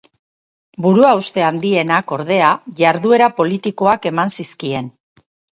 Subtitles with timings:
[0.85, 2.49] Buruhauste handienak, ordea,
[2.81, 4.91] jarduera politikoak eman zizkien.